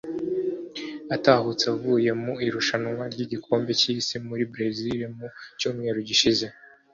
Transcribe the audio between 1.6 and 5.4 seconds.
avuye mu irushanwa ry’igikombe cy’isi muri Brezil mu